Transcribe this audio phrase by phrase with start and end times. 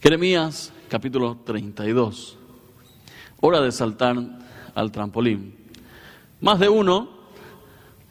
[0.00, 2.38] Jeremías capítulo 32.
[3.40, 4.16] Hora de saltar
[4.72, 5.56] al trampolín.
[6.40, 7.08] Más de uno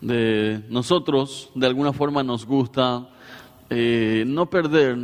[0.02, 3.08] de nosotros de alguna forma nos gusta
[3.70, 4.98] eh, no perder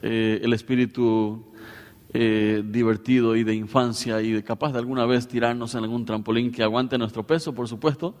[0.00, 1.44] eh, el espíritu
[2.14, 6.52] eh, divertido y de infancia y de capaz de alguna vez tirarnos en algún trampolín
[6.52, 8.14] que aguante nuestro peso, por supuesto,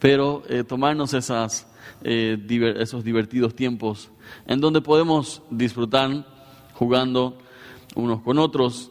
[0.00, 4.10] pero tomarnos esas, esos divertidos tiempos
[4.48, 6.26] en donde podemos disfrutar
[6.72, 7.38] jugando
[7.94, 8.90] unos con otros,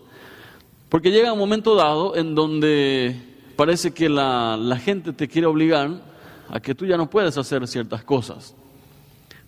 [0.89, 3.15] porque llega un momento dado en donde
[3.55, 5.89] parece que la, gente te quiere obligar
[6.49, 8.55] a que tú ya no puedes hacer ciertas cosas.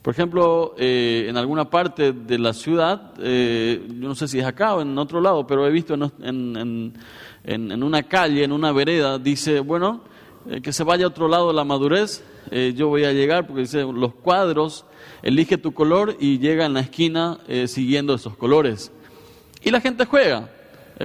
[0.01, 4.45] Por ejemplo, eh, en alguna parte de la ciudad, eh, yo no sé si es
[4.45, 6.93] acá o en otro lado, pero he visto en,
[7.43, 10.01] en, una calle, en una vereda, dice, bueno,
[10.47, 12.23] eh, que se vaya a otro lado la madurez,
[12.75, 14.85] yo voy a llegar, porque dice, los cuadros,
[15.23, 18.91] elige tu color y llega en la esquina siguiendo esos colores.
[19.65, 20.47] Y la gente juega,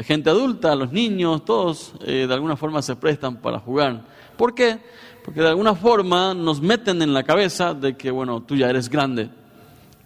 [0.05, 4.02] gente adulta, los niños, todos eh, de alguna forma se prestan para jugar.
[4.37, 4.79] ¿Por qué?
[5.24, 8.90] Porque de alguna forma nos meten en la cabeza de que, bueno, tú ya eres
[8.90, 9.30] grande,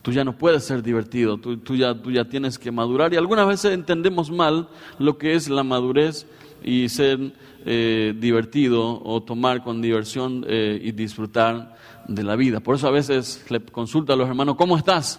[0.02, 3.12] tú ya no puedes ser divertido, tú, ya, tú ya tienes que madurar.
[3.12, 4.68] Y algunas veces entendemos mal
[5.00, 6.24] lo que es la madurez
[6.62, 7.32] y ser
[7.66, 11.76] eh, divertido o tomar con diversión eh, y disfrutar
[12.06, 12.60] de la vida.
[12.60, 15.18] Por eso a veces le consulta a los hermanos, ¿cómo estás?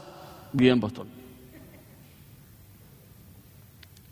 [0.54, 1.25] Bien, pastor.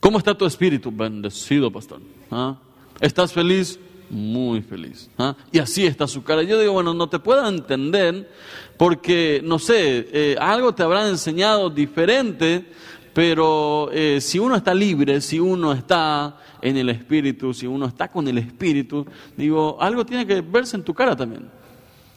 [0.04, 0.92] ¿Cómo está tu espíritu?
[0.92, 2.02] Bendecido, pastor.
[2.30, 2.58] ¿Ah?
[3.00, 3.80] ¿Estás feliz?
[4.10, 5.10] Muy feliz.
[5.18, 5.34] ¿Ah?
[5.50, 6.44] Y así está su cara.
[6.44, 8.30] Yo digo, bueno, no te puedo entender
[8.76, 12.66] porque, no sé, eh, algo te habrán enseñado diferente,
[13.14, 18.10] pero eh, si uno está libre, si uno está en el espíritu, si uno está
[18.10, 19.08] con el espíritu,
[19.38, 21.50] digo, algo tiene que verse en tu cara también.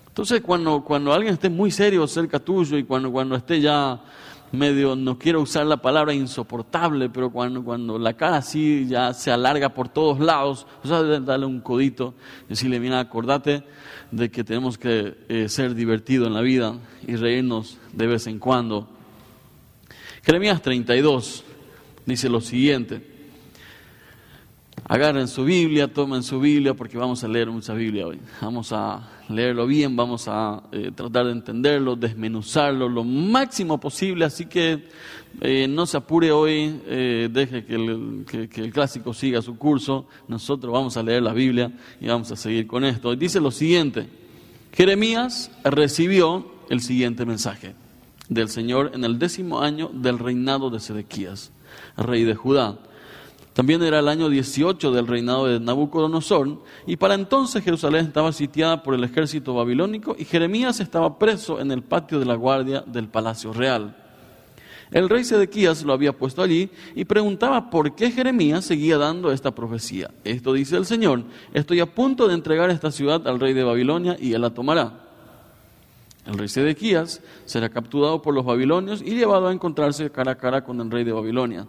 [0.09, 4.03] Entonces, cuando, cuando alguien esté muy serio cerca tuyo y cuando, cuando esté ya
[4.53, 9.31] medio, no quiero usar la palabra insoportable, pero cuando, cuando la cara así ya se
[9.31, 12.15] alarga por todos lados, o sea, darle un codito
[12.47, 13.63] y decirle, mira, acordate
[14.11, 16.77] de que tenemos que eh, ser divertidos en la vida
[17.07, 18.89] y reírnos de vez en cuando.
[20.23, 21.45] Jeremías 32
[22.05, 23.16] dice lo siguiente.
[24.89, 28.21] Agarren su Biblia, tomen su Biblia, porque vamos a leer mucha Biblia hoy.
[28.41, 34.25] Vamos a leerlo bien, vamos a eh, tratar de entenderlo, desmenuzarlo lo máximo posible.
[34.25, 34.85] Así que
[35.41, 40.07] eh, no se apure hoy, eh, deje que el, que el, clásico siga su curso.
[40.29, 43.17] Nosotros vamos a leer la Biblia y vamos a seguir con esto.
[43.17, 44.07] Dice lo siguiente:
[44.73, 47.75] Jeremías recibió el siguiente mensaje
[48.29, 51.51] del Señor en el décimo año del reinado de Sedequías,
[51.97, 52.79] rey de Judá
[53.57, 58.83] también era el año 18 del reinado de Nabucodonosor, y para entonces Jerusalén estaba sitiada
[58.83, 63.09] por el ejército babilónico y Jeremías estaba preso en el patio de la guardia del
[63.09, 63.97] palacio real.
[64.91, 69.55] El rey Sedequías lo había puesto allí y preguntaba por qué Jeremías seguía dando esta
[69.55, 70.11] profecía.
[70.23, 71.23] Esto dice el Señor,
[71.55, 75.01] estoy a punto de entregar esta ciudad al rey de Babilonia y él la tomará.
[76.27, 80.63] El rey Sedequías será capturado por los babilonios y llevado a encontrarse cara a cara
[80.63, 81.67] con el rey de Babilonia.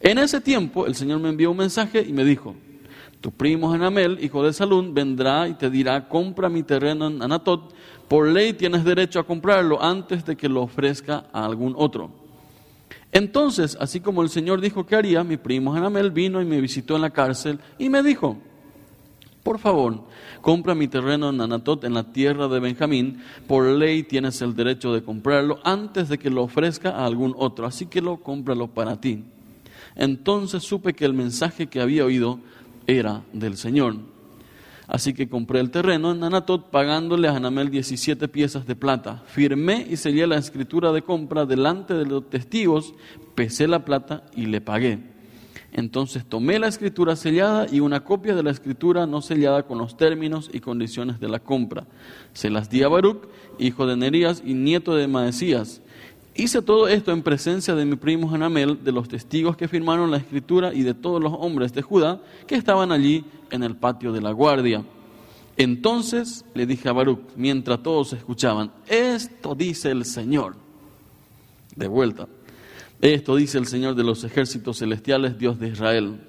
[0.00, 2.54] En ese tiempo el Señor me envió un mensaje y me dijo,
[3.20, 7.74] tu primo Hanamel, hijo de Salún, vendrá y te dirá, compra mi terreno en Anatot,
[8.08, 12.10] por ley tienes derecho a comprarlo antes de que lo ofrezca a algún otro.
[13.10, 16.96] Entonces, así como el Señor dijo que haría, mi primo Hanamel vino y me visitó
[16.96, 18.36] en la cárcel y me dijo,
[19.42, 20.02] por favor,
[20.42, 24.92] compra mi terreno en Anatot, en la tierra de Benjamín, por ley tienes el derecho
[24.92, 29.00] de comprarlo antes de que lo ofrezca a algún otro, así que lo cómpralo para
[29.00, 29.24] ti.
[29.96, 32.38] Entonces supe que el mensaje que había oído
[32.86, 33.96] era del Señor.
[34.86, 39.24] Así que compré el terreno en Anatot pagándole a Hanamel 17 piezas de plata.
[39.26, 42.94] Firmé y sellé la escritura de compra delante de los testigos,
[43.34, 45.00] pesé la plata y le pagué.
[45.72, 49.96] Entonces tomé la escritura sellada y una copia de la escritura no sellada con los
[49.96, 51.86] términos y condiciones de la compra.
[52.32, 53.26] Se las di a Baruch,
[53.58, 55.82] hijo de Nerías y nieto de Maesías
[56.38, 60.18] Hice todo esto en presencia de mi primo Hanamel, de los testigos que firmaron la
[60.18, 64.20] escritura y de todos los hombres de Judá que estaban allí en el patio de
[64.20, 64.84] la guardia.
[65.56, 70.56] Entonces le dije a Baruch, mientras todos escuchaban, esto dice el Señor.
[71.74, 72.28] De vuelta,
[73.00, 76.20] esto dice el Señor de los ejércitos celestiales, Dios de Israel.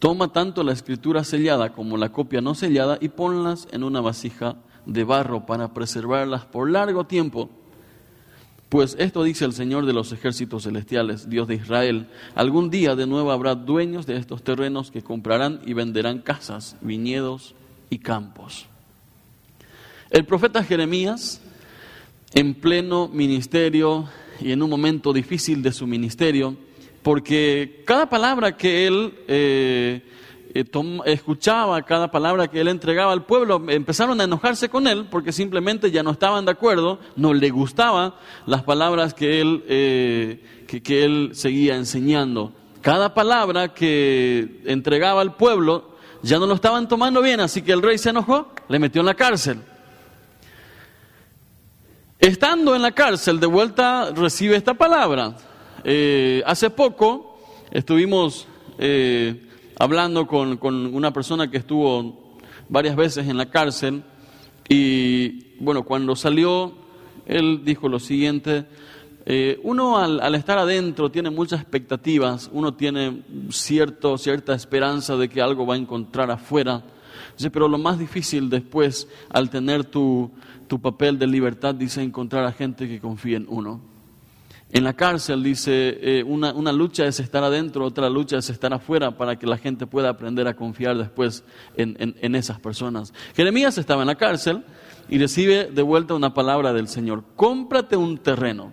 [0.00, 4.56] Toma tanto la escritura sellada como la copia no sellada y ponlas en una vasija
[4.84, 7.48] de barro para preservarlas por largo tiempo
[8.68, 13.06] pues esto dice el Señor de los ejércitos celestiales, Dios de Israel, algún día de
[13.06, 17.54] nuevo habrá dueños de estos terrenos que comprarán y venderán casas, viñedos
[17.90, 18.66] y campos.
[20.10, 21.40] El profeta Jeremías,
[22.34, 24.08] en pleno ministerio,
[24.40, 26.56] y en un momento difícil de su ministerio,
[27.02, 30.02] porque cada palabra que él eh,
[30.54, 30.64] eh,
[31.06, 35.90] escuchaba, cada palabra que él entregaba al pueblo, empezaron a enojarse con él porque simplemente
[35.90, 38.14] ya no estaban de acuerdo, no le gustaban
[38.46, 42.52] las palabras que él, eh, que él seguía enseñando.
[42.82, 47.82] Cada palabra que entregaba al pueblo ya no lo estaban tomando bien, así que el
[47.82, 49.58] rey se enojó, le metió en la cárcel.
[52.20, 55.36] Estando en la cárcel, de vuelta recibe esta palabra.
[55.82, 57.40] Eh, hace poco
[57.72, 58.46] estuvimos
[59.84, 60.58] hablando con,
[60.94, 62.38] una persona que estuvo
[62.70, 64.02] varias veces en la cárcel
[64.66, 66.72] y bueno, cuando salió,
[67.26, 68.64] él dijo lo siguiente,
[69.26, 75.42] eh, uno al, estar adentro tiene muchas expectativas, uno tiene cierto, cierta esperanza de que
[75.42, 76.82] algo va a encontrar afuera,
[77.52, 80.30] pero lo más difícil después, al tener tu,
[80.66, 83.93] tu papel de libertad, dice encontrar a gente que confíe en uno.
[84.72, 88.72] En la cárcel dice, eh, una, una, lucha es estar adentro, otra lucha es estar
[88.72, 91.44] afuera para que la gente pueda aprender a confiar después
[91.76, 93.12] en, en, esas personas.
[93.36, 94.64] Jeremías estaba en la cárcel
[95.08, 98.72] y recibe de vuelta una palabra del Señor, cómprate un terreno.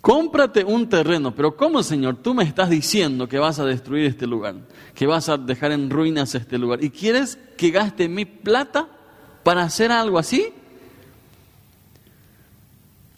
[0.00, 2.16] Cómprate un terreno, pero ¿cómo Señor?
[2.16, 4.54] Tú me estás diciendo que vas a destruir este lugar,
[4.94, 8.88] que vas a dejar en ruinas este lugar, y quieres que gaste mi plata
[9.42, 10.52] para hacer algo así?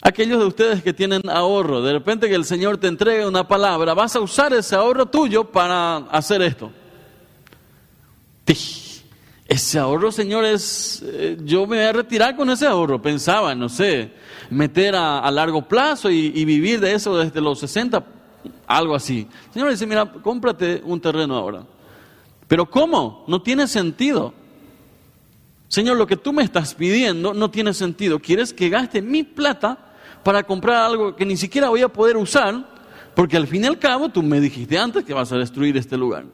[0.04, 3.94] Aquellos de ustedes que tienen ahorro, de repente que el Señor te entregue una palabra,
[3.94, 6.72] vas a usar ese ahorro tuyo para hacer esto.
[9.46, 13.68] Ese ahorro, Señor, es, eh, yo me voy a retirar con ese ahorro, pensaba, no
[13.68, 14.10] sé,
[14.50, 18.04] meter a, largo plazo y, vivir de eso desde los 60,
[18.66, 19.28] algo así.
[19.52, 21.64] Señor dice, mira, cómprate un terreno ahora.
[22.48, 23.24] Pero ¿cómo?
[23.28, 24.34] No tiene sentido.
[25.68, 28.18] Señor, lo que tú me estás pidiendo no tiene sentido.
[28.18, 29.91] ¿Quieres que gaste mi plata
[30.22, 32.66] para comprar algo que ni siquiera voy a poder usar,
[33.14, 35.96] porque al fin y al cabo tú me dijiste antes que vas a destruir este
[35.96, 36.24] lugar.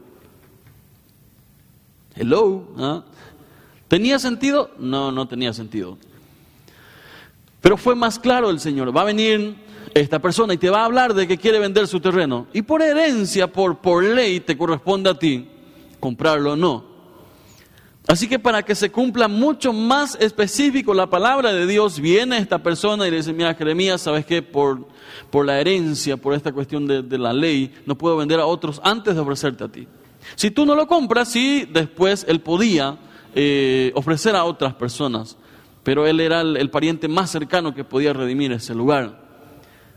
[2.15, 2.69] Hello.
[2.77, 3.05] ¿ah?
[3.89, 4.71] ¿Tenía sentido?
[4.79, 5.97] No, no tenía sentido.
[7.61, 8.97] Pero fue más claro el Señor.
[8.97, 9.57] Va a venir
[9.95, 12.47] esta persona y te va a hablar de que quiere vender su terreno.
[12.53, 15.49] Y por herencia, por, por ley, te corresponde a ti
[15.99, 16.88] comprarlo o no.
[18.09, 22.63] Así que para que se cumpla mucho más específico la palabra de Dios, viene esta
[22.63, 24.41] persona y le dice, mira Jeremías, ¿sabes qué?
[24.41, 24.89] Por,
[25.31, 29.15] por la herencia, por esta cuestión de, la ley, no puedo vender a otros antes
[29.15, 29.87] de ofrecerte a ti.
[30.37, 32.97] Si tú no lo compras, sí, después él podía
[33.35, 35.37] eh, ofrecer a otras personas,
[35.83, 39.21] pero él era el, pariente más cercano que podía redimir ese lugar.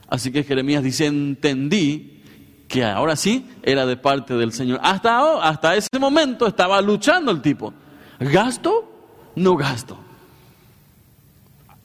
[0.10, 2.22] Así que Jeremías dice, entendí
[2.68, 4.82] que ahora sí era de parte del Señor.
[4.84, 7.74] Hasta, hasta ese momento estaba luchando el tipo.
[8.22, 8.88] ¿Gasto?
[9.36, 9.98] No gasto.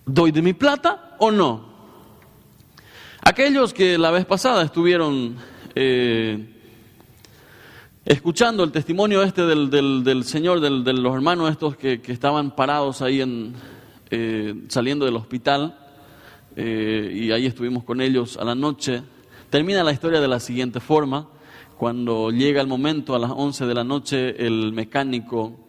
[0.04, 1.64] ¿Doy de mi plata o no?
[3.22, 5.36] Aquellos que la vez pasada estuvieron
[5.74, 6.46] eh,
[8.04, 13.54] escuchando el testimonio este del, Señor, de los hermanos estos que, estaban parados ahí en,
[14.10, 15.78] eh, saliendo del hospital,
[16.54, 19.02] eh, y ahí estuvimos con ellos a la noche,
[19.48, 21.28] termina la historia de la siguiente forma.
[21.78, 25.65] Cuando llega el momento, a las 11 de la noche, el mecánico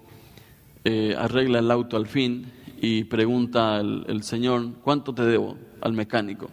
[0.88, 2.50] eh, arregla el auto al fin
[2.80, 6.50] y pregunta al Señor, ¿cuánto te debo al mecánico?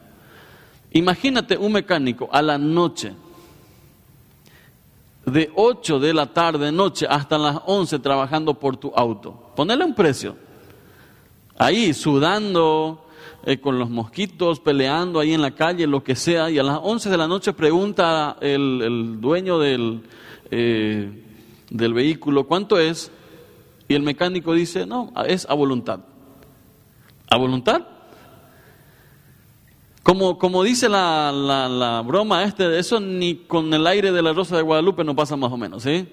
[0.90, 3.12] Imagínate un mecánico a la noche,
[5.24, 9.52] de 8 de la tarde, noche, hasta las 11 trabajando por tu auto.
[9.54, 10.36] Ponele un precio.
[11.56, 13.06] Ahí, sudando,
[13.44, 16.80] eh, con los mosquitos, peleando ahí en la calle, lo que sea, y a las
[16.82, 20.02] 11 de la noche pregunta el, dueño del,
[20.50, 21.22] eh,
[21.70, 23.12] del vehículo, ¿cuánto es?
[23.94, 26.00] Y el mecánico dice, no, es a voluntad.
[27.30, 27.82] ¿A voluntad?
[30.02, 34.56] Como, como dice la, la, broma, este, eso ni con el aire de la Rosa
[34.56, 36.08] de Guadalupe no pasa más o menos, ¿sí?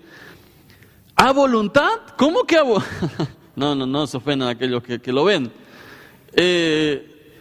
[1.15, 1.89] ¿A voluntad?
[2.19, 3.29] ¿Cómo que a voluntad?
[3.55, 5.51] no, no, no se ofenden aquellos que, que lo ven.
[6.33, 7.33] Eh,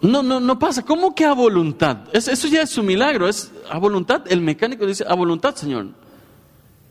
[0.00, 0.84] no, no, no pasa.
[0.84, 2.04] ¿Cómo que a voluntad?
[2.12, 3.28] eso ya es un milagro.
[3.28, 4.22] Es a voluntad.
[4.28, 6.05] El mecánico dice, a voluntad, Señor.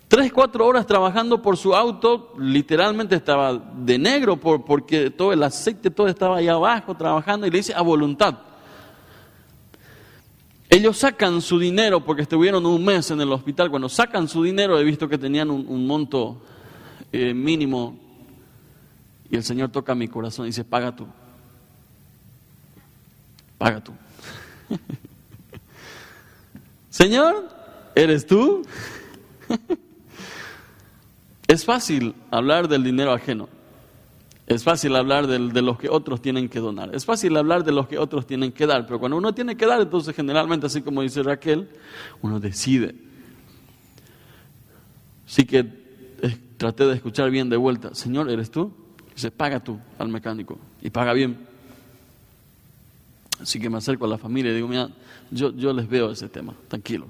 [0.08, 5.42] Tres, cuatro horas trabajando por su auto, literalmente estaba de negro por, porque todo el
[5.42, 8.36] aceite, todo estaba ahí abajo trabajando y le dice a voluntad.
[10.70, 13.70] Ellos sacan su dinero porque estuvieron un mes en el hospital.
[13.70, 16.42] Cuando sacan su dinero, he visto que tenían un, monto
[17.12, 17.98] eh, mínimo.
[19.32, 21.08] Y el Señor toca mi corazón y dice: Paga tú.
[23.58, 23.94] Paga tú.
[26.90, 27.50] Señor,
[27.96, 28.64] ¿eres tú?
[31.48, 33.50] Es fácil hablar del dinero ajeno.
[34.48, 36.94] Es fácil hablar de, los que otros tienen que donar.
[36.94, 38.86] Es fácil hablar de los que otros tienen que dar.
[38.86, 41.68] Pero cuando uno tiene que dar, entonces generalmente, así como dice Raquel,
[42.22, 42.96] uno decide.
[45.28, 45.60] Así que
[46.22, 47.96] eh, traté de escuchar bien de vuelta.
[47.96, 48.72] Señor, ¿eres tú?
[49.16, 50.60] Dice, paga tú al mecánico.
[50.82, 51.38] Y paga bien.
[53.42, 54.90] Así que me acerco a la familia y digo, mira,
[55.32, 56.54] yo, yo les veo ese tema.
[56.68, 57.10] Tranquilos.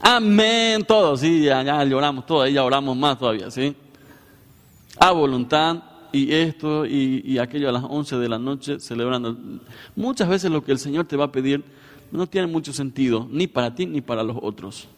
[0.00, 3.74] Amén, todos, sí, ya, ya lloramos todos, ya oramos más todavía, ¿sí?
[4.98, 5.82] A voluntad,
[6.16, 9.36] y esto y, aquello a las 11 de la noche celebrando.
[9.94, 11.62] Muchas veces lo que el Señor te va a pedir
[12.10, 14.88] no tiene mucho sentido, ni para ti ni para los otros.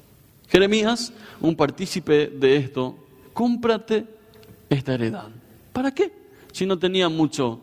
[0.49, 2.97] Jeremías, un partícipe de esto,
[3.33, 4.07] cómprate
[4.71, 5.29] esta heredad.
[5.73, 6.13] ¿Para qué?
[6.53, 7.61] Si no tenía mucho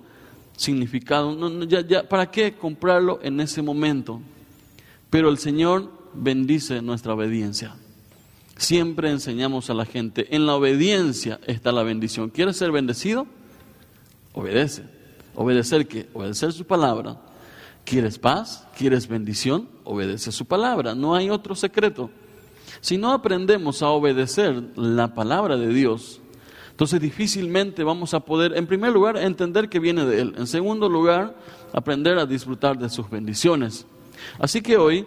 [0.56, 1.36] significado,
[2.10, 4.22] ¿para qué comprarlo en ese momento?
[5.10, 7.75] Pero el Señor bendice nuestra obediencia.
[8.57, 12.29] Siempre enseñamos a la gente, en la obediencia está la bendición.
[12.29, 13.27] ¿Quieres ser bendecido?
[14.34, 14.84] Obedece.
[15.36, 16.07] ¿Obedecer qué?
[16.13, 17.17] Obedecer su palabra.
[17.84, 18.65] ¿Quieres paz?
[18.77, 19.67] ¿Quieres bendición?
[19.84, 20.95] Obedece su palabra.
[20.95, 22.10] No hay otro secreto.
[22.81, 26.22] Si no aprendemos a obedecer la palabra de Dios,
[26.72, 30.36] entonces difícilmente vamos a poder, en primer lugar, entender que viene de Él.
[30.38, 31.36] En segundo lugar,
[31.74, 33.86] aprender a disfrutar de sus bendiciones.
[34.39, 35.05] Así que hoy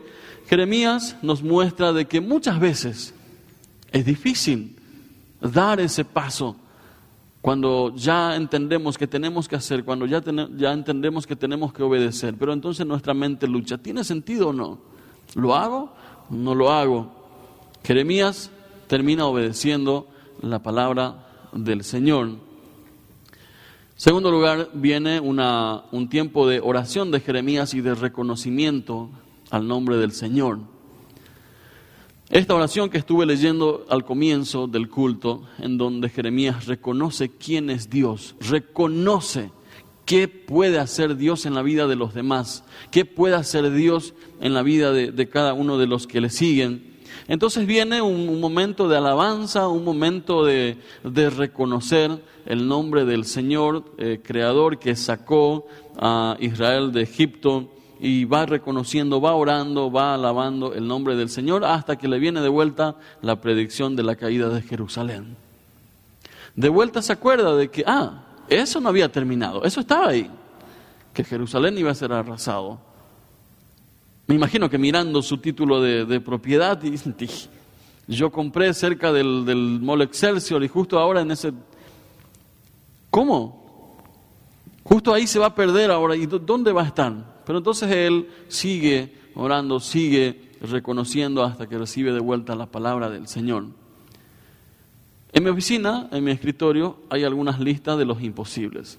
[0.48, 3.14] Jeremías nos muestra de que muchas veces
[3.92, 4.76] es difícil
[5.42, 6.56] dar ese paso
[7.42, 10.22] cuando ya entendemos que tenemos que hacer, cuando ya,
[10.56, 13.76] ya entendemos que tenemos que obedecer, pero entonces nuestra mente lucha.
[13.76, 14.78] ¿Tiene sentido o no?
[15.34, 15.92] ¿Lo hago?
[16.30, 17.12] No lo hago.
[17.84, 18.50] Jeremías
[18.86, 20.08] termina obedeciendo
[20.40, 22.30] la palabra del Señor.
[23.96, 29.10] segundo lugar, viene una, un tiempo de oración de Jeremías y de reconocimiento
[29.50, 30.58] al nombre del Señor.
[32.30, 37.88] Esta oración que estuve leyendo al comienzo del culto, en donde Jeremías reconoce quién es
[37.88, 39.50] Dios, reconoce
[40.04, 44.12] qué puede hacer Dios en la vida de los demás, qué puede hacer Dios
[44.42, 46.98] en la vida de, cada uno de los que le siguen.
[47.28, 54.20] Entonces viene un, momento de alabanza, un momento de, reconocer el nombre del Señor, eh,
[54.22, 60.86] creador que sacó a Israel de Egipto y va reconociendo, va orando, va alabando el
[60.86, 64.62] nombre del Señor hasta que le viene de vuelta la predicción de la caída de
[64.62, 65.36] Jerusalén.
[66.54, 70.30] De vuelta se acuerda de que, ah, eso no había terminado, eso estaba ahí,
[71.12, 72.78] que Jerusalén iba a ser arrasado.
[74.26, 76.96] Me imagino que mirando su título de, propiedad, y,
[78.08, 81.52] yo compré cerca del, del Excelsior y justo ahora en ese...
[83.10, 83.58] ¿Cómo?
[84.84, 86.16] Justo ahí se va a perder ahora.
[86.16, 87.37] ¿Y dónde va a estar?
[87.48, 93.26] Pero entonces él sigue orando, sigue reconociendo hasta que recibe de vuelta la palabra del
[93.26, 93.64] Señor.
[95.32, 98.98] En mi oficina, en mi escritorio, hay algunas listas de los imposibles.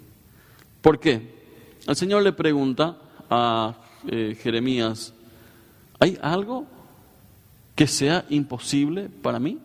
[0.81, 1.31] ¿Por qué?
[1.85, 2.97] El Señor le pregunta
[3.29, 3.75] a
[4.07, 5.13] eh, Jeremías,
[5.99, 6.65] ¿hay algo
[7.75, 9.59] que sea imposible para mí?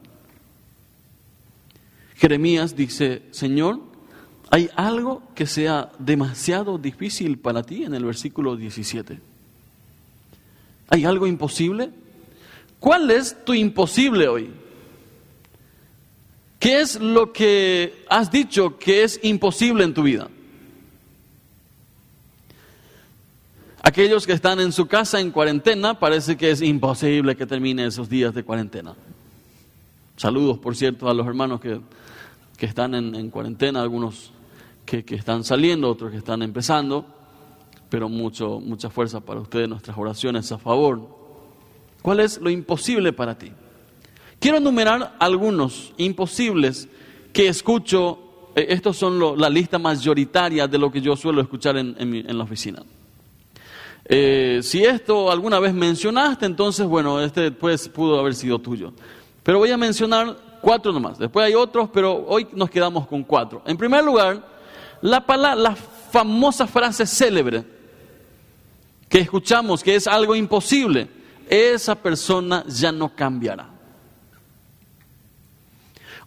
[2.17, 3.81] Jeremías dice, Señor,
[4.51, 9.19] ¿Hay algo que sea demasiado difícil para ti en el versículo 17?
[10.89, 11.91] ¿Hay algo imposible?
[12.79, 14.51] ¿Cuál es tu imposible hoy?
[16.59, 20.29] ¿Qué es lo que has dicho que es imposible en tu vida?
[23.83, 28.09] Aquellos que están en su casa en cuarentena, parece que es imposible que termine esos
[28.09, 28.95] días de cuarentena.
[30.17, 31.81] Saludos, por cierto, a los hermanos que,
[32.61, 34.33] están en, en cuarentena, algunos
[34.85, 37.05] que, están saliendo, otros que están empezando,
[37.89, 41.01] pero mucho, mucha fuerza para ustedes, nuestras oraciones a favor.
[42.03, 43.51] ¿Cuál es lo imposible para ti?
[44.39, 46.89] Quiero enumerar algunos imposibles
[47.33, 51.97] que escucho, eh, estos son la lista mayoritaria de lo que yo suelo escuchar en,
[51.99, 52.83] en, la oficina.
[54.05, 58.93] Eh, si esto alguna vez mencionaste, entonces, bueno, este pues pudo haber sido tuyo.
[59.43, 61.19] Pero voy a mencionar cuatro nomás.
[61.19, 63.63] Después hay otros, pero hoy nos quedamos con cuatro.
[63.67, 64.43] En primer lugar,
[65.03, 67.63] la, palabra, la famosa frase célebre
[69.09, 71.09] que escuchamos que es algo imposible,
[71.49, 73.69] esa persona ya no cambiará.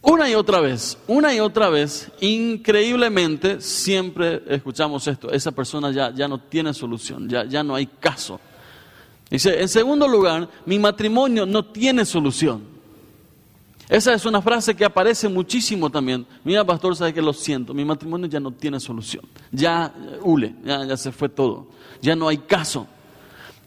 [0.03, 6.13] Una y otra vez, una y otra vez, increíblemente siempre escuchamos esto, esa persona ya,
[6.13, 8.39] ya no tiene solución, ya, ya no hay caso.
[9.29, 12.76] Dice, en segundo lugar, mi matrimonio no tiene solución.
[13.89, 16.25] Esa es una frase que aparece muchísimo también.
[16.43, 19.23] Mira, pastor, sabe que lo siento, mi matrimonio ya no tiene solución.
[19.51, 21.67] Ya, hule, ya, ya se fue todo.
[22.01, 22.85] Ya no hay caso.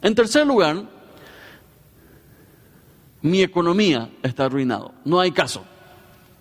[0.01, 0.83] En tercer lugar,
[3.21, 4.93] mi economía está arruinado.
[5.05, 5.63] No hay caso.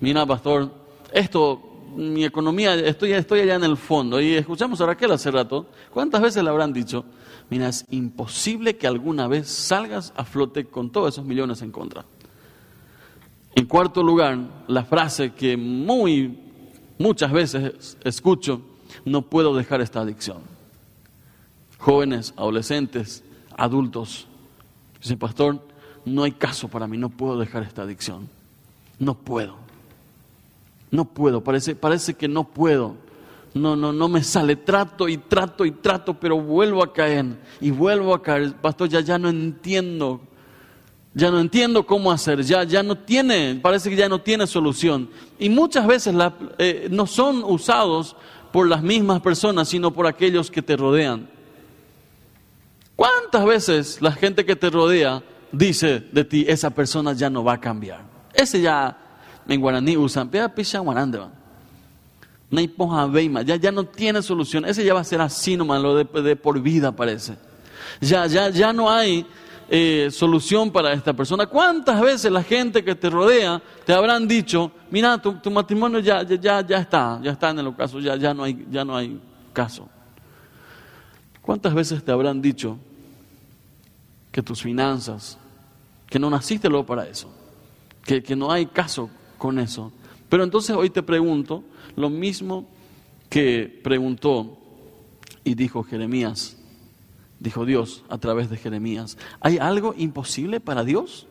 [0.00, 0.70] Mira, pastor,
[1.12, 4.20] esto mi economía, estoy, estoy allá en el fondo.
[4.20, 7.04] Y escuchamos a Raquel hace rato, ¿cuántas veces le habrán dicho?
[7.48, 12.04] Mira, es imposible que alguna vez salgas a flote con todos esos millones en contra.
[13.70, 14.36] Cuarto lugar,
[14.66, 16.36] la frase que muy,
[16.98, 18.62] muchas veces escucho,
[19.04, 20.38] no puedo dejar esta adicción.
[21.78, 23.22] Jóvenes, adolescentes,
[23.56, 24.26] adultos,
[25.00, 25.64] dice pastor,
[26.04, 28.28] no hay caso para mí, no puedo dejar esta adicción.
[28.98, 29.54] No puedo.
[30.90, 32.96] No puedo, parece, parece que no puedo.
[33.54, 34.56] No, no, no me sale.
[34.56, 38.52] Trato y trato y trato, pero vuelvo a caer y vuelvo a caer.
[38.54, 40.22] Pastor, ya, ya no entiendo.
[41.12, 42.42] Ya no entiendo cómo hacer.
[42.42, 45.10] Ya, ya no tiene, parece que ya no tiene solución.
[45.38, 46.14] Y muchas veces
[46.58, 48.16] eh, no son usados
[48.52, 51.28] por las mismas personas, sino por aquellos que te rodean.
[52.96, 57.54] ¿Cuántas veces la gente que te rodea dice de ti, esa persona ya no va
[57.54, 58.02] a cambiar?
[58.34, 58.96] Ese ya,
[59.48, 60.52] en guaraní usan, ya,
[63.56, 64.64] ya no tiene solución.
[64.64, 67.36] Ese ya va a ser así nomás, lo de, por vida parece.
[68.00, 69.26] Ya, ya, ya no hay
[69.72, 71.46] eh, solución para esta persona.
[71.46, 76.60] ¿Cuántas veces la gente que te rodea te habrán dicho, mira, tu, matrimonio ya, ya,
[76.66, 79.20] ya está, ya está en el ocaso, ya, ya, no hay, ya no hay
[79.52, 79.88] caso?
[81.40, 82.78] ¿Cuántas veces te habrán dicho
[84.32, 85.38] que tus finanzas,
[86.08, 87.32] que no naciste luego para eso,
[88.04, 89.08] que, que no hay caso
[89.38, 89.92] con eso?
[90.28, 91.62] Pero entonces hoy te pregunto
[91.94, 92.66] lo mismo
[93.28, 94.58] que preguntó
[95.44, 96.59] y dijo Jeremías
[97.40, 99.18] dijo Dios a través de Jeremías.
[99.40, 101.26] ¿Hay algo imposible para Dios?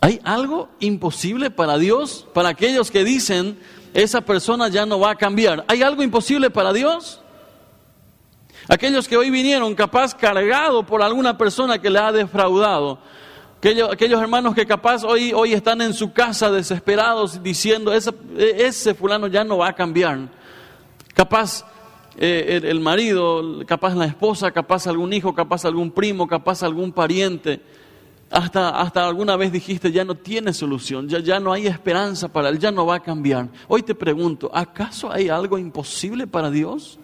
[0.00, 2.26] ¿Hay algo imposible para Dios?
[2.32, 3.58] Para aquellos que dicen,
[3.92, 5.64] esa persona ya no va a cambiar.
[5.68, 7.20] ¿Hay algo imposible para Dios?
[8.66, 12.98] Aquellos que hoy vinieron capaz cargado por alguna persona que le ha defraudado.
[13.58, 18.94] Aquellos, aquellos hermanos que capaz hoy, hoy están en su casa desesperados diciendo, ese, ese
[18.94, 20.20] fulano ya no va a cambiar.
[21.12, 21.66] Capaz
[22.22, 27.62] eh, el, marido, capaz la esposa, capaz algún hijo, capaz algún primo, capaz algún pariente.
[28.30, 32.50] Hasta, hasta alguna vez dijiste, ya no tiene solución, ya, ya no hay esperanza para
[32.50, 33.48] él, ya no va a cambiar.
[33.68, 36.98] Hoy te pregunto, ¿acaso hay algo imposible para Dios?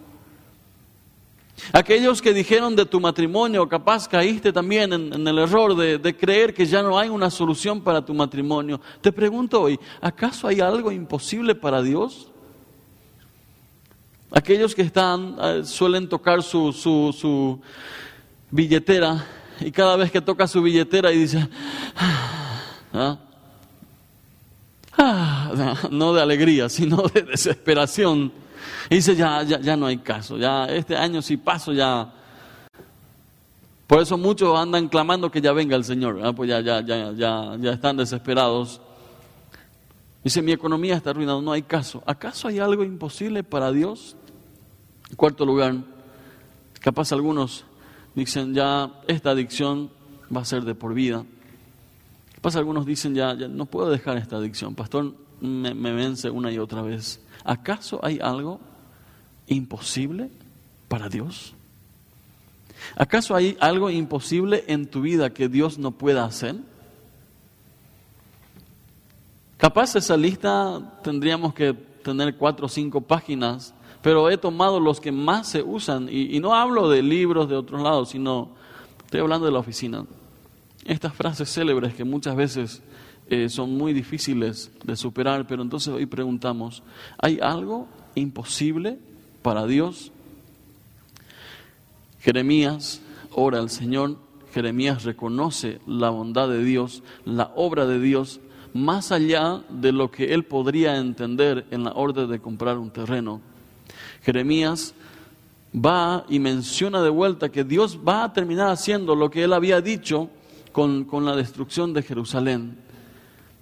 [1.73, 6.15] Aquellos que dijeron de tu matrimonio, capaz caíste también en, en el error de, de,
[6.15, 8.79] creer que ya no hay una solución para tu matrimonio.
[9.01, 12.31] Te pregunto hoy, ¿acaso hay algo imposible para Dios?
[14.31, 17.61] Aquellos que están, eh, suelen tocar su, su, su,
[18.51, 19.25] billetera
[19.59, 21.47] y cada vez que toca su billetera y dice,
[22.93, 23.17] ¿ah?
[24.97, 28.31] Ah, no de alegría, sino de desesperación.
[28.89, 32.13] Y dice, ya, ya, ya no hay caso, ya este año si paso ya...
[33.85, 37.55] Por eso muchos andan clamando que ya venga el Señor, pues ya, ya, ya, ya,
[37.57, 38.81] ya están desesperados.
[40.27, 42.03] Dice, mi economía está arruinada, no hay caso.
[42.05, 44.17] ¿Acaso hay algo imposible para Dios?
[45.09, 45.73] En cuarto lugar,
[46.81, 47.63] capaz algunos
[48.13, 49.89] dicen, ya esta adicción
[50.35, 51.23] va a ser de por vida.
[52.35, 54.75] Capaz algunos dicen, ya, ya no puedo dejar esta adicción.
[54.75, 57.21] Pastor, me, me vence una y otra vez.
[57.45, 58.59] ¿Acaso hay algo
[59.47, 60.29] imposible
[60.89, 61.53] para Dios?
[62.97, 66.57] ¿Acaso hay algo imposible en tu vida que Dios no pueda hacer?
[69.57, 75.11] Capaz esa lista tendríamos que tener cuatro o cinco páginas, pero he tomado los que
[75.11, 78.51] más se usan, y, no hablo de libros de otros lados, sino
[79.03, 80.05] estoy hablando de la oficina.
[80.85, 82.83] Estas frases célebres que muchas veces
[83.29, 86.83] eh, son muy difíciles de superar, pero entonces hoy preguntamos,
[87.17, 88.99] ¿hay algo imposible
[89.41, 90.11] para Dios?
[92.19, 94.17] Jeremías ora al Señor,
[94.53, 98.39] Jeremías reconoce la bondad de Dios, la obra de Dios,
[98.77, 103.41] más allá de lo que él podría entender en la orden de comprar un terreno.
[104.23, 104.93] Jeremías
[105.73, 109.81] va y menciona de vuelta que Dios va a terminar haciendo lo que él había
[109.81, 110.29] dicho
[110.71, 112.77] con, la destrucción de Jerusalén.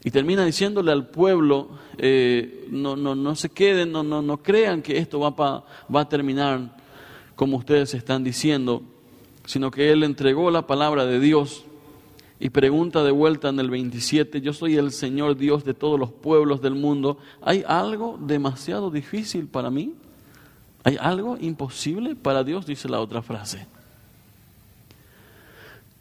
[0.04, 4.82] Y termina diciéndole al pueblo, eh, no, no, no se queden, no, no, no crean
[4.82, 5.32] que esto va,
[5.94, 6.78] va a terminar
[7.36, 8.84] como ustedes están diciendo,
[9.46, 11.66] sino que él entregó la palabra de Dios
[12.40, 16.12] y pregunta de vuelta en el 27, yo soy el Señor Dios de todos los
[16.12, 19.94] pueblos del mundo, ¿hay algo demasiado difícil para mí?
[20.84, 22.66] ¿Hay algo imposible para Dios?
[22.66, 23.66] Dice la otra frase.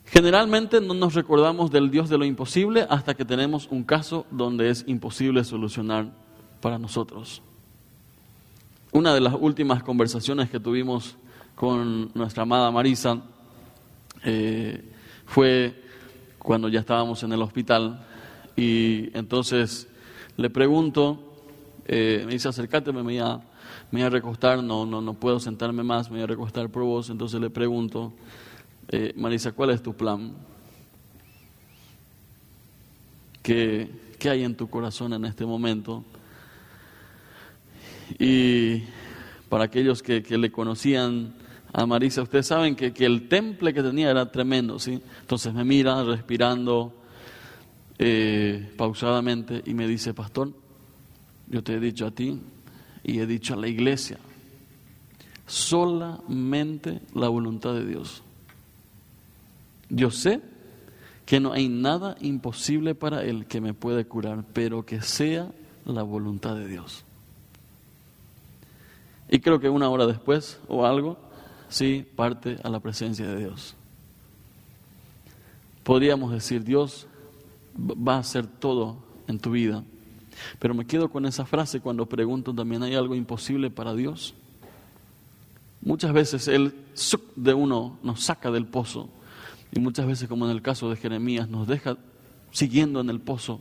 [0.06, 4.70] Generalmente no nos recordamos del Dios de lo imposible hasta que tenemos un caso donde
[4.70, 6.12] es imposible solucionar
[6.60, 7.42] para nosotros.
[8.92, 11.16] Una de las últimas conversaciones que tuvimos
[11.54, 13.22] con nuestra amada Marisa
[14.22, 14.84] eh,
[15.26, 15.83] fue
[16.44, 18.04] cuando ya estábamos en el hospital
[18.54, 19.88] y entonces
[20.36, 21.18] le pregunto,
[21.86, 23.38] eh, me dice, acércate, me voy, a,
[23.90, 26.82] me voy a recostar, no, no, no puedo sentarme más, me voy a recostar por
[26.82, 27.08] vos.
[27.08, 28.12] Entonces le pregunto,
[28.88, 30.34] eh, Marisa, ¿cuál es tu plan?
[33.42, 36.04] ¿Qué, ¿Qué hay en tu corazón en este momento?
[38.18, 38.82] Y
[39.48, 41.32] para aquellos que, que le conocían
[41.76, 45.02] a Marisa, ustedes saben que, que, el temple que tenía era tremendo, ¿sí?
[45.20, 46.94] Entonces me mira respirando
[47.98, 50.52] eh, pausadamente y me dice, pastor,
[51.48, 52.40] yo te he dicho a ti
[53.02, 54.18] y he dicho a la iglesia,
[55.48, 58.22] solamente la voluntad de Dios.
[59.88, 60.42] Yo sé
[61.26, 65.50] que no hay nada imposible para Él que me puede curar, pero que sea
[65.86, 67.04] la voluntad de Dios.
[69.28, 71.18] Y creo que una hora después o algo,
[71.68, 73.74] sí, parte a la presencia de Dios.
[75.82, 77.06] Podríamos decir, Dios
[77.76, 78.96] va a hacer todo
[79.28, 79.84] en tu vida.
[80.58, 84.34] Pero me quedo con esa frase cuando pregunto también, ¿hay algo imposible para Dios?
[85.82, 86.74] Muchas veces Él
[87.36, 89.08] de uno nos saca del pozo
[89.70, 91.96] y muchas veces, como en el caso de Jeremías, nos deja
[92.52, 93.60] siguiendo en el pozo.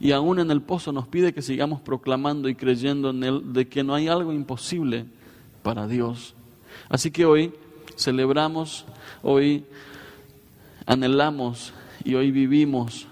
[0.00, 3.68] Y aún en el pozo nos pide que sigamos proclamando y creyendo en Él de
[3.68, 5.06] que no hay algo imposible
[5.62, 6.34] para Dios.
[6.88, 7.52] Así que hoy
[7.96, 8.84] celebramos,
[9.22, 9.64] hoy
[10.86, 11.72] anhelamos
[12.04, 13.06] y hoy vivimos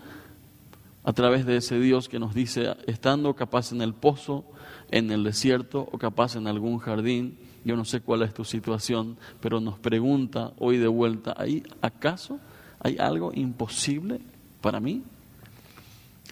[1.05, 4.44] a través de ese Dios que nos dice, estando capaz en el pozo,
[4.90, 9.16] en el desierto o capaz en algún jardín, yo no sé cuál es tu situación,
[9.40, 12.38] pero nos pregunta hoy de vuelta, ¿hay acaso
[12.81, 14.20] hay algo imposible
[14.61, 15.03] para mí?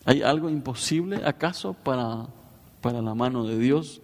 [0.04, 2.26] ¿Hay algo imposible acaso para,
[2.80, 4.00] para la mano de Dios?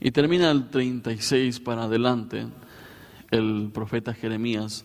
[0.00, 2.46] Y termina el 36 para adelante
[3.30, 4.84] el profeta Jeremías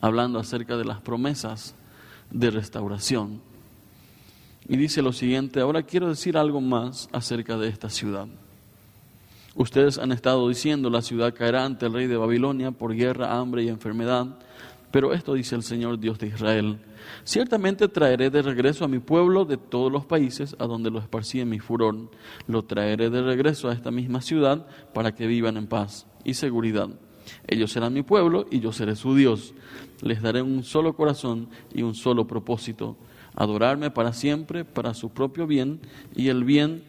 [0.00, 1.74] hablando acerca de las promesas
[2.30, 3.40] de restauración.
[4.68, 8.26] Y dice lo siguiente, ahora quiero decir algo más acerca de esta ciudad.
[9.54, 13.62] Ustedes han estado diciendo, la ciudad caerá ante el rey de Babilonia por guerra, hambre
[13.62, 14.26] y enfermedad.
[14.94, 16.78] Pero esto dice el Señor Dios de Israel.
[17.24, 21.40] Ciertamente traeré de regreso a mi pueblo de todos los países a donde lo esparcí
[21.40, 22.12] en mi furor.
[22.46, 26.90] Lo traeré de regreso a esta misma ciudad para que vivan en paz y seguridad.
[27.48, 29.52] Ellos serán mi pueblo y yo seré su Dios.
[30.00, 32.96] Les daré un solo corazón y un solo propósito.
[33.34, 35.80] Adorarme para siempre, para su propio bien
[36.14, 36.84] y el bien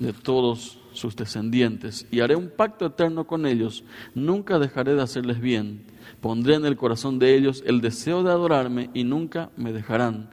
[0.00, 3.84] de todos sus descendientes, y haré un pacto eterno con ellos,
[4.16, 5.84] nunca dejaré de hacerles bien,
[6.20, 10.30] pondré en el corazón de ellos el deseo de adorarme y nunca me dejarán.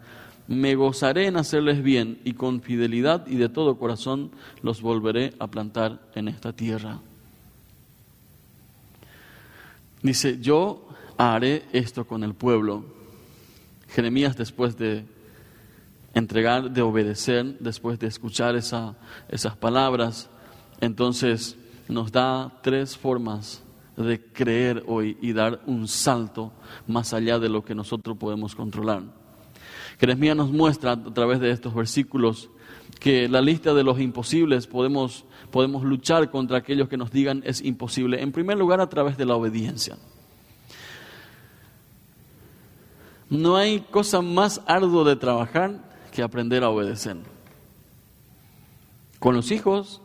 [0.47, 5.47] Me gozaré en hacerles bien y con fidelidad y de todo corazón los volveré a
[5.47, 6.99] plantar en esta tierra.
[10.01, 12.85] Dice, yo haré esto con el pueblo.
[13.89, 15.03] Jeremías después de
[16.13, 18.95] entregar, de obedecer, después de escuchar esa,
[19.29, 20.29] esas palabras,
[20.79, 23.63] entonces nos da tres formas
[24.03, 26.53] de creer hoy y dar un salto
[26.85, 29.03] más allá de lo que nosotros podemos controlar.
[29.99, 32.49] Jeremías nos muestra a través de estos versículos
[32.99, 37.61] que la lista de los imposibles podemos, podemos luchar contra aquellos que nos digan es
[37.61, 38.21] imposible.
[38.21, 39.97] En primer lugar, a través de la obediencia.
[43.29, 47.17] No hay cosa más ardua de trabajar que aprender a obedecer.
[49.19, 50.01] Con los hijos,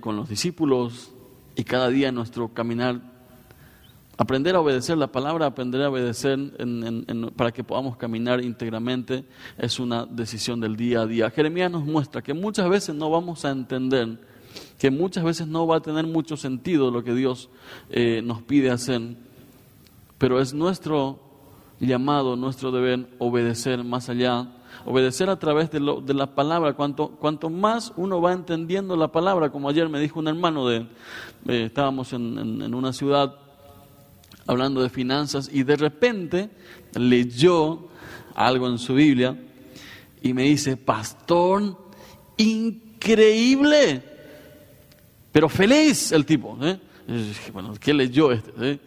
[0.00, 1.12] con los discípulos
[1.56, 3.00] y cada día en nuestro caminar.
[4.16, 6.38] Aprender a obedecer la palabra, aprender a obedecer
[7.36, 9.24] para que podamos caminar íntegramente
[9.56, 11.30] es una decisión del día a día.
[11.30, 14.18] Jeremías nos muestra que muchas veces no vamos a entender,
[14.78, 17.48] que muchas veces no va a tener mucho sentido lo que Dios
[17.88, 19.00] eh, nos pide hacer,
[20.18, 21.18] pero es nuestro
[21.78, 24.48] llamado, nuestro deber obedecer más allá
[24.84, 26.74] obedecer a través de, la palabra.
[26.74, 30.86] Cuanto, cuanto, más uno va entendiendo la palabra, como ayer me dijo un hermano de,
[31.48, 33.34] eh, estábamos en, en, una ciudad
[34.46, 36.50] hablando de finanzas y de repente
[36.94, 37.88] leyó
[38.34, 39.36] algo en su Biblia
[40.22, 41.76] y me dice, pastor,
[42.36, 44.02] increíble,
[45.32, 46.58] pero feliz el tipo.
[46.62, 46.78] ¿eh?
[47.52, 48.50] Bueno, ¿qué leyó este?
[48.60, 48.78] Eh?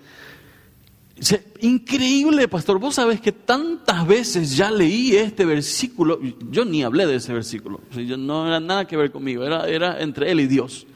[1.61, 2.79] Increíble, pastor.
[2.79, 6.19] Vos sabés que tantas veces ya leí este versículo.
[6.49, 7.81] Yo ni hablé de ese versículo.
[8.17, 9.43] no era nada que ver conmigo.
[9.43, 10.87] Era, era entre él y Dios.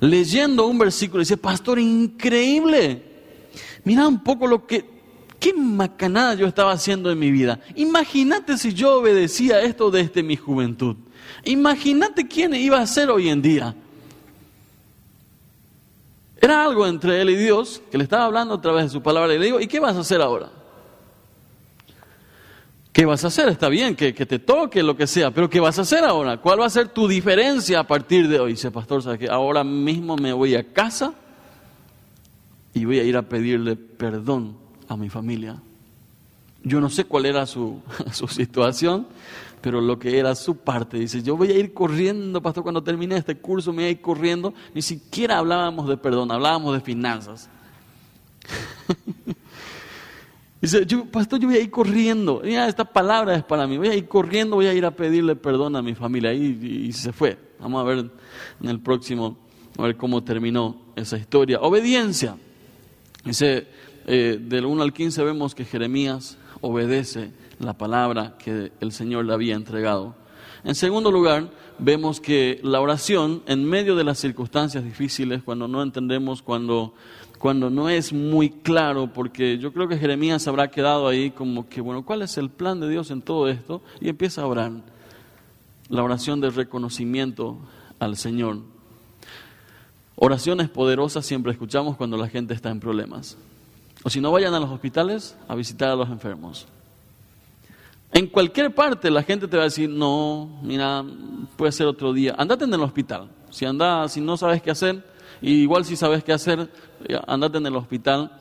[0.00, 3.02] Leyendo un versículo, dice, pastor, increíble.
[3.84, 4.98] Mira un poco lo que.
[5.38, 7.60] Qué macanada yo estaba haciendo en mi vida.
[7.74, 10.96] Imagínate si yo obedecía esto desde mi juventud.
[11.44, 13.74] Imagínate quién iba a ser hoy en día.
[16.50, 19.38] Algo entre él y Dios que le estaba hablando a través de su palabra y
[19.38, 20.50] le digo, ¿y qué vas a hacer ahora?
[22.92, 23.48] ¿Qué vas a hacer?
[23.48, 26.38] Está bien, que, te toque, lo que sea, pero ¿qué vas a hacer ahora?
[26.38, 28.52] ¿Cuál va a ser tu diferencia a partir de hoy?
[28.52, 31.14] Dice, pastor, ¿sabes que Ahora mismo me voy a casa
[32.74, 34.56] y voy a ir a pedirle perdón
[34.88, 35.56] a mi familia.
[36.64, 37.80] Yo no sé cuál era su,
[38.12, 39.06] su situación,
[39.60, 40.98] pero lo que era su parte.
[40.98, 44.00] Dice, yo voy a ir corriendo, pastor, cuando termine este curso me voy a ir
[44.00, 44.54] corriendo.
[44.74, 47.48] Ni siquiera hablábamos de perdón, hablábamos de finanzas.
[50.60, 52.42] Dice, yo, pastor, yo voy a ir corriendo.
[52.42, 53.78] Esta palabra es para mí.
[53.78, 56.34] Voy a ir corriendo, voy a ir a pedirle perdón a mi familia.
[56.34, 57.38] Y, y se fue.
[57.60, 58.10] Vamos a ver
[58.60, 59.38] en el próximo,
[59.78, 61.60] a ver cómo terminó esa historia.
[61.60, 62.36] Obediencia.
[63.24, 63.66] Dice,
[64.06, 69.34] eh, del 1 al 15 vemos que Jeremías obedece la palabra que el Señor le
[69.34, 70.14] había entregado.
[70.64, 75.82] En segundo lugar, vemos que la oración, en medio de las circunstancias difíciles, cuando no
[75.82, 76.94] entendemos, cuando,
[77.38, 81.80] cuando no es muy claro, porque yo creo que Jeremías habrá quedado ahí como que,
[81.80, 83.82] bueno, ¿cuál es el plan de Dios en todo esto?
[84.00, 84.72] Y empieza a orar.
[85.88, 87.58] La oración de reconocimiento
[87.98, 88.58] al Señor.
[90.16, 93.36] Oraciones poderosas siempre escuchamos cuando la gente está en problemas.
[94.02, 96.66] O si no vayan a los hospitales a visitar a los enfermos.
[98.12, 101.04] En cualquier parte la gente te va a decir, no, mira,
[101.56, 102.34] puede ser otro día.
[102.36, 103.30] Andate en el hospital.
[103.50, 105.04] Si anda, si no sabes qué hacer,
[105.40, 106.68] igual si sabes qué hacer,
[107.06, 108.32] eh, andate en el hospital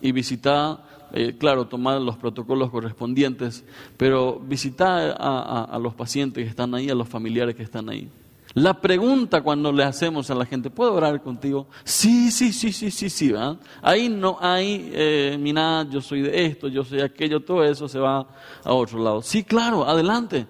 [0.00, 0.80] y visita,
[1.12, 3.64] eh, claro, tomar los protocolos correspondientes,
[3.96, 8.10] pero visita a los pacientes que están ahí, a los familiares que están ahí.
[8.56, 11.66] La pregunta cuando le hacemos a la gente, ¿puedo orar contigo?
[11.84, 13.30] Sí, sí, sí, sí, sí, sí.
[13.30, 13.58] ¿verdad?
[13.82, 17.98] Ahí no hay, eh, mira, yo soy de esto, yo soy aquello, todo eso se
[17.98, 18.26] va
[18.64, 19.20] a otro lado.
[19.20, 20.46] Sí, claro, adelante.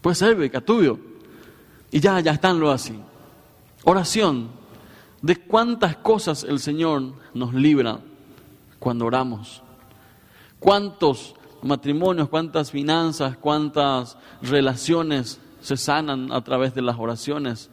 [0.00, 0.98] Puede ser becatuyo.
[1.92, 2.98] Y ya, ya están lo así.
[3.84, 4.48] Oración.
[5.22, 8.00] De cuántas cosas el Señor nos libra
[8.80, 9.62] cuando oramos.
[10.58, 17.70] Cuántos matrimonios, cuántas finanzas, cuántas relaciones se sanan a través de las oraciones.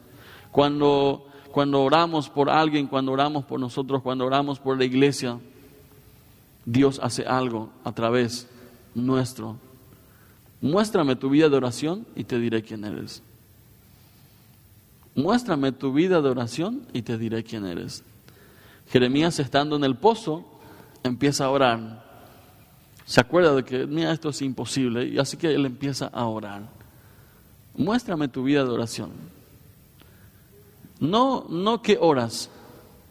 [0.52, 5.38] Cuando, cuando oramos por alguien, cuando oramos por nosotros, cuando oramos por la iglesia,
[6.64, 8.48] Dios hace algo a través
[8.94, 9.56] nuestro.
[10.60, 13.22] Muéstrame tu vida de oración y te diré quién eres.
[15.14, 18.04] Muéstrame tu vida de oración y te diré quién eres.
[18.90, 20.44] Jeremías estando en el pozo
[21.02, 22.04] empieza a orar.
[23.04, 25.08] Se acuerda de que, mira, esto es imposible.
[25.08, 26.68] Y así que él empieza a orar.
[27.78, 29.10] Muéstrame tu vida de oración.
[30.98, 32.50] No, no qué horas,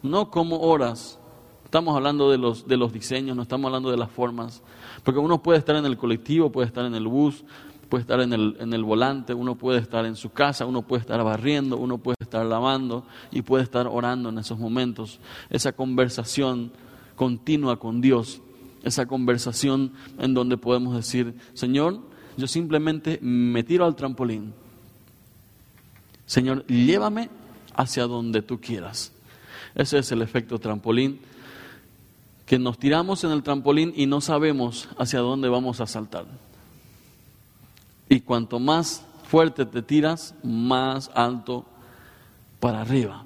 [0.04, 1.18] no cómo horas.
[1.64, 4.62] Estamos hablando de los, de los diseños, no estamos hablando de las formas.
[5.06, 7.46] Porque uno puede estar en el colectivo, puede estar en el bus,
[7.88, 11.00] puede estar en el, en el volante, uno puede estar en su casa, uno puede
[11.00, 15.22] estar barriendo, uno puede estar lavando y puede estar orando en esos momentos.
[15.50, 16.74] Esa conversación
[17.16, 18.42] continua con Dios,
[18.84, 22.02] esa conversación en donde podemos decir, Señor,
[22.38, 24.54] yo simplemente me tiro al trampolín.
[26.26, 27.30] Señor, llévame
[27.76, 29.12] hacia donde tú quieras.
[29.76, 31.20] Ese es el efecto trampolín,
[32.46, 36.26] que nos tiramos en el trampolín y no sabemos hacia dónde vamos a saltar.
[38.08, 41.66] Y cuanto más fuerte te tiras, más alto
[42.60, 43.26] para arriba.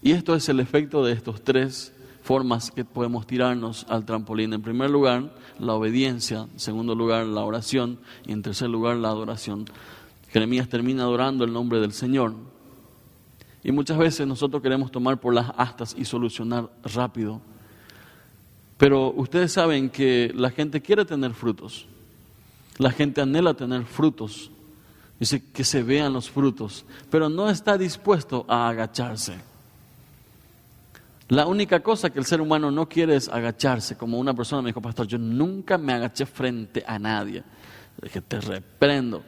[0.00, 1.92] Y esto es el efecto de estos tres
[2.26, 4.52] formas que podemos tirarnos al trampolín.
[4.52, 9.10] En primer lugar, la obediencia, en segundo lugar, la oración y en tercer lugar, la
[9.10, 9.64] adoración.
[10.32, 12.34] Jeremías termina adorando el nombre del Señor.
[13.62, 17.40] Y muchas veces nosotros queremos tomar por las astas y solucionar rápido.
[18.76, 21.86] Pero ustedes saben que la gente quiere tener frutos.
[22.78, 24.50] La gente anhela tener frutos.
[25.20, 29.55] Dice que se vean los frutos, pero no está dispuesto a agacharse.
[31.28, 34.68] La única cosa que el ser humano no quiere es agacharse, como una persona me
[34.68, 37.42] dijo, pastor, yo nunca me agaché frente a nadie.
[38.00, 39.24] dije, te reprendo,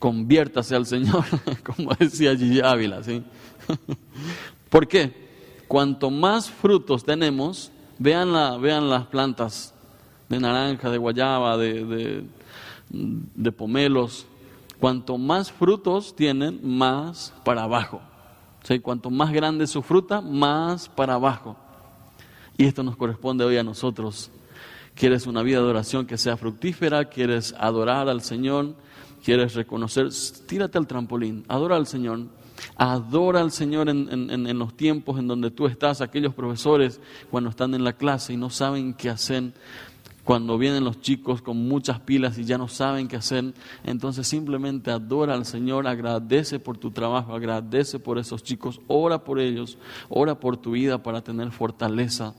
[0.00, 1.24] conviértase al Señor,
[1.64, 3.04] como decía Gigi Ávila.
[3.04, 3.22] ¿sí?
[4.70, 5.28] ¿Por qué?
[5.68, 9.74] Cuanto más frutos tenemos, vean, la, vean las plantas
[10.28, 12.24] de naranja, de guayaba, de,
[12.90, 14.26] de pomelos,
[14.80, 18.00] cuanto más frutos tienen, más para abajo.
[18.82, 21.56] Cuanto más grande su fruta, más para abajo.
[22.58, 24.30] Y esto nos corresponde hoy a nosotros.
[24.94, 27.06] ¿Quieres una vida de oración que sea fructífera?
[27.06, 28.74] ¿Quieres adorar al Señor?
[29.24, 30.08] ¿Quieres reconocer?
[30.46, 32.26] Tírate al trampolín, adora al Señor.
[32.76, 37.00] Adora al Señor en, en, los tiempos en donde tú estás, aquellos profesores
[37.30, 39.52] cuando están en la clase y no saben qué hacer,
[40.28, 44.90] cuando vienen los chicos con muchas pilas y ya no saben qué hacer, entonces simplemente
[44.90, 49.78] adora al Señor, agradece por tu trabajo, agradece por esos chicos, ora por ellos,
[50.10, 52.34] ora por tu vida para tener fortaleza.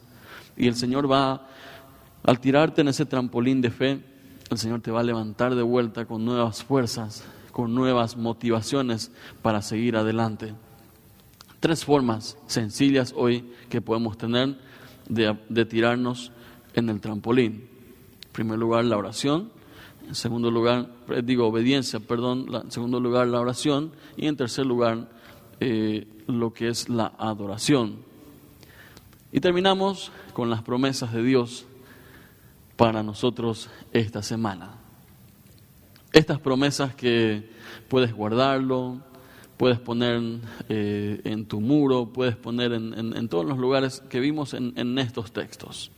[0.56, 1.48] Y el Señor va,
[2.22, 4.04] al tirarte en ese trampolín de fe,
[4.52, 9.64] el Señor te va a levantar de vuelta con nuevas fuerzas, con nuevas motivaciones para
[9.64, 10.54] seguir adelante.
[11.60, 14.60] Tres formas sencillas hoy que podemos tener
[15.08, 16.32] de, tirarnos
[16.76, 17.69] en el trampolín.
[18.40, 19.52] En primer lugar, la oración.
[20.08, 22.46] En segundo lugar, eh, digo obediencia, perdón.
[22.64, 23.92] En segundo lugar, la oración.
[24.16, 25.10] Y en tercer lugar,
[25.60, 27.98] eh, lo que es la adoración.
[29.34, 31.66] Y terminamos con las promesas de Dios
[32.78, 34.72] para nosotros esta semana.
[36.14, 37.50] Estas promesas que
[37.90, 39.02] puedes guardarlo,
[39.58, 40.22] puedes poner
[40.70, 45.34] eh, en tu muro, puedes poner en, todos los lugares que vimos en, en estos
[45.34, 45.92] textos.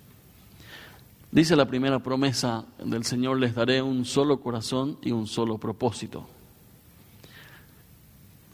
[1.32, 6.28] Dice la primera promesa del Señor, les daré un solo corazón y un solo propósito.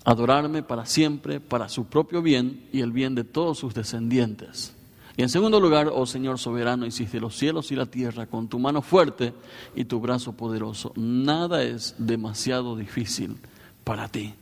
[0.06, 4.76] Adorarme para siempre, para su propio bien y el bien de todos sus descendientes.
[5.18, 8.60] Y en segundo lugar, oh Señor soberano, hiciste los cielos y la tierra con tu
[8.60, 9.34] mano fuerte
[9.76, 10.94] y tu brazo poderoso.
[10.96, 13.38] Nada es demasiado difícil
[13.84, 14.36] para ti.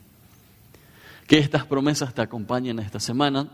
[1.25, 3.47] Que estas promesas te acompañen esta semana,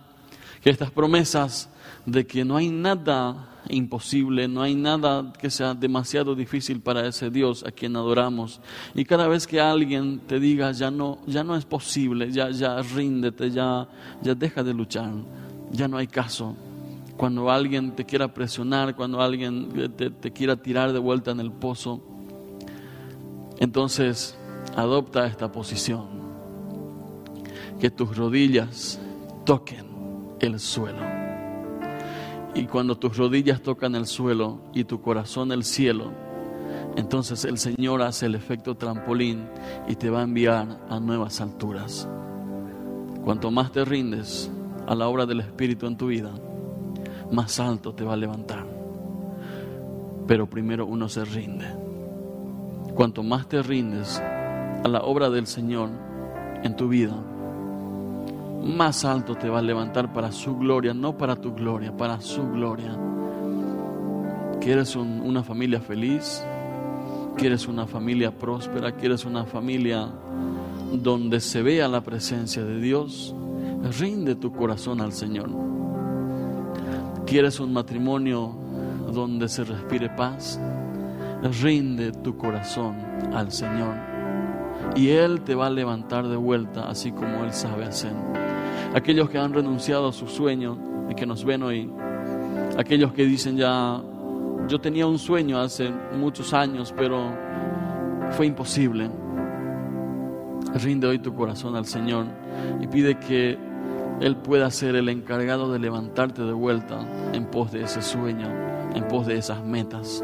[0.63, 1.69] que estas promesas
[2.05, 7.29] de que no hay nada imposible, no hay nada que sea demasiado difícil para ese
[7.29, 8.59] Dios a quien adoramos.
[8.95, 12.81] Y cada vez que alguien te diga ya no, ya no es posible, ya, ya
[12.81, 13.87] ríndete, ya,
[14.21, 15.11] ya deja de luchar,
[15.71, 16.55] ya no hay caso.
[17.17, 21.51] Cuando alguien te quiera presionar, cuando alguien te, te quiera tirar de vuelta en el
[21.51, 22.01] pozo,
[23.59, 24.35] entonces
[24.75, 26.21] adopta esta posición
[27.79, 28.99] que tus rodillas
[29.45, 29.85] toquen
[30.39, 31.10] el suelo.
[32.53, 36.11] Y cuando tus rodillas tocan el suelo y tu corazón el cielo,
[36.97, 39.47] entonces el Señor hace el efecto trampolín
[39.87, 42.07] y te va a enviar a nuevas alturas.
[43.23, 44.51] Cuanto más te rindes
[44.87, 46.31] a la obra del Espíritu en tu vida,
[47.31, 48.65] más alto te va a levantar.
[50.27, 51.65] Pero primero uno se rinde.
[52.95, 55.89] Cuanto más te rindes a la obra del Señor
[56.63, 57.15] en tu vida,
[58.63, 62.47] más alto te va a levantar para su gloria, no para tu gloria, para su
[62.51, 62.97] gloria.
[64.59, 66.43] ¿Quieres una familia feliz?
[67.35, 68.91] ¿Quieres una familia próspera?
[68.91, 70.07] ¿Quieres una familia
[70.93, 73.35] donde se vea la presencia de Dios?
[73.99, 75.49] Rinde tu corazón al Señor.
[77.25, 78.53] ¿Quieres un matrimonio
[79.11, 80.59] donde se respire paz?
[81.61, 82.95] Rinde tu corazón
[83.33, 83.95] al Señor.
[84.95, 88.13] Y Él te va a levantar de vuelta así como Él sabe hacer
[88.93, 90.77] aquellos que han renunciado a su sueño
[91.09, 91.89] y que nos ven hoy,
[92.77, 94.01] aquellos que dicen ya,
[94.67, 97.31] yo tenía un sueño hace muchos años, pero
[98.31, 99.09] fue imposible.
[100.81, 102.25] Rinde hoy tu corazón al Señor
[102.79, 103.57] y pide que
[104.21, 106.99] Él pueda ser el encargado de levantarte de vuelta
[107.33, 108.47] en pos de ese sueño,
[108.93, 110.23] en pos de esas metas.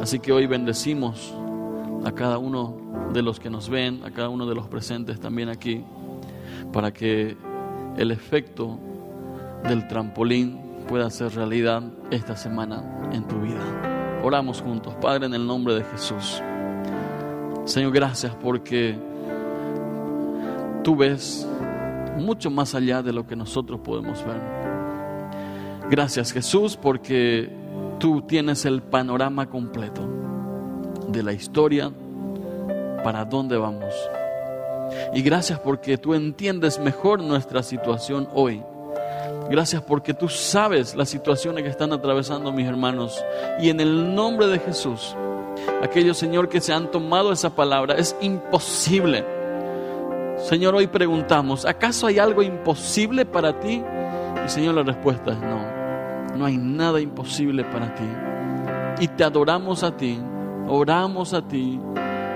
[0.00, 1.34] Así que hoy bendecimos
[2.04, 2.76] a cada uno
[3.12, 5.84] de los que nos ven, a cada uno de los presentes también aquí,
[6.72, 7.36] para que
[7.96, 8.78] el efecto
[9.68, 14.20] del trampolín pueda ser realidad esta semana en tu vida.
[14.22, 16.42] Oramos juntos, Padre, en el nombre de Jesús.
[17.64, 18.96] Señor, gracias porque
[20.82, 21.46] tú ves
[22.18, 24.40] mucho más allá de lo que nosotros podemos ver.
[25.90, 27.50] Gracias Jesús porque
[27.98, 30.02] tú tienes el panorama completo
[31.08, 31.92] de la historia,
[33.04, 33.94] para dónde vamos.
[35.14, 38.62] Y gracias porque tú entiendes mejor nuestra situación hoy.
[39.50, 43.22] Gracias porque tú sabes las situaciones que están atravesando mis hermanos.
[43.60, 45.14] Y en el nombre de Jesús,
[45.82, 49.24] aquellos, Señor, que se han tomado esa palabra, es imposible.
[50.38, 53.82] Señor, hoy preguntamos, ¿acaso hay algo imposible para ti?
[54.44, 56.36] Y Señor, la respuesta es no.
[56.36, 58.08] No hay nada imposible para ti.
[59.00, 60.18] Y te adoramos a ti,
[60.66, 61.78] oramos a ti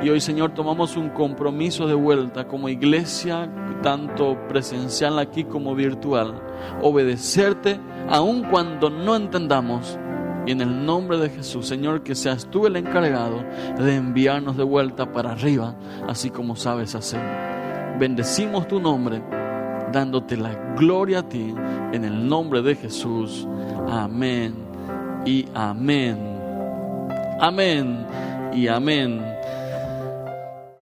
[0.03, 3.51] y hoy, Señor, tomamos un compromiso de vuelta como iglesia,
[3.83, 6.41] tanto presencial aquí como virtual,
[6.83, 9.99] obedecerte aun cuando no entendamos.
[10.47, 13.43] Y en el nombre de Jesús, Señor, que seas tú el encargado
[13.79, 15.75] de enviarnos de vuelta para arriba,
[16.07, 17.21] así como sabes hacer.
[17.99, 19.21] Bendecimos tu nombre,
[19.93, 21.53] dándote la gloria a ti,
[21.93, 23.49] en el nombre de Jesús.
[23.89, 24.55] Amén
[25.25, 26.17] y amén.
[27.41, 28.07] Amén
[28.53, 29.36] y amén.